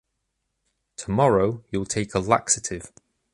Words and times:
Tomorrow, 0.95 1.63
you’ll 1.69 1.85
take 1.85 2.15
a 2.15 2.19
laxative. 2.19 2.91